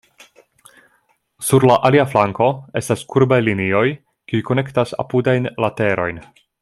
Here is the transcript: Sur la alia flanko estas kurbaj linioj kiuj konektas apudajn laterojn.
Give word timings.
Sur 1.49 1.65
la 1.71 1.75
alia 1.89 2.05
flanko 2.13 2.47
estas 2.81 3.03
kurbaj 3.13 3.39
linioj 3.49 3.85
kiuj 4.33 4.43
konektas 4.49 4.97
apudajn 5.05 5.51
laterojn. 5.67 6.21